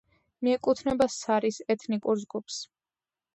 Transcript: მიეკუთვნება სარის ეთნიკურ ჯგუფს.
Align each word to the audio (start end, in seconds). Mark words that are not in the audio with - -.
მიეკუთვნება 0.45 1.07
სარის 1.17 1.61
ეთნიკურ 1.75 2.21
ჯგუფს. 2.25 2.59